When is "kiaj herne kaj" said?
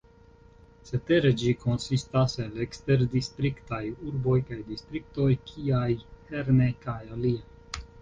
5.53-7.01